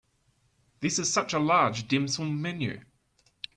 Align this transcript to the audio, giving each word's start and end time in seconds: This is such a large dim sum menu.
This 0.79 0.97
is 0.97 1.13
such 1.13 1.31
a 1.31 1.37
large 1.37 1.87
dim 1.87 2.07
sum 2.07 2.41
menu. 2.41 2.81